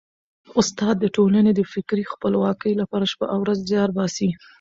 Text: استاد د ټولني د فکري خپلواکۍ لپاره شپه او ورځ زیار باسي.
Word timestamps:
استاد 0.59 0.95
د 0.99 1.05
ټولني 1.15 1.51
د 1.55 1.61
فکري 1.73 2.03
خپلواکۍ 2.11 2.73
لپاره 2.81 3.05
شپه 3.11 3.25
او 3.33 3.37
ورځ 3.43 3.59
زیار 3.69 3.89
باسي. 3.97 4.29